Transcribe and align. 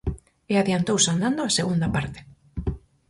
E 0.51 0.53
adiantouse 0.57 1.09
andando 1.11 1.41
a 1.43 1.55
segunda 1.57 1.87
parte. 1.95 2.19